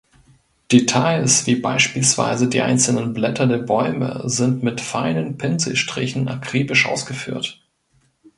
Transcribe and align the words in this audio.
Details 0.71 1.45
wie 1.45 1.53
beispielsweise 1.53 2.47
die 2.49 2.61
einzelnen 2.63 3.13
Blätter 3.13 3.45
der 3.45 3.59
Bäume 3.59 4.23
sind 4.25 4.63
mit 4.63 4.81
feinen 4.81 5.37
Pinselstrichen 5.37 6.27
akribisch 6.27 6.87
ausgeführt. 6.87 7.61